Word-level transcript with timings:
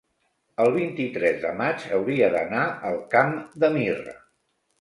El 0.63 0.71
vint-i-tres 0.77 1.37
de 1.43 1.51
maig 1.59 1.85
hauria 1.99 2.31
d'anar 2.37 2.65
al 2.93 2.99
Camp 3.15 3.39
de 3.65 3.71
Mirra. 3.77 4.19